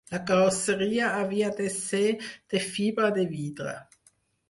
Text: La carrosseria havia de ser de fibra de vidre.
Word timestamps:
La 0.11 0.19
carrosseria 0.29 1.09
havia 1.19 1.51
de 1.61 1.69
ser 1.77 2.01
de 2.25 2.65
fibra 2.73 3.15
de 3.21 3.31
vidre. 3.39 3.79